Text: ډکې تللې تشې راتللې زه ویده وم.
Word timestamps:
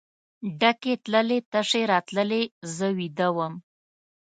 ډکې 0.59 0.93
تللې 1.03 1.39
تشې 1.51 1.81
راتللې 1.91 2.43
زه 2.75 2.87
ویده 2.97 3.27
وم. 3.35 3.53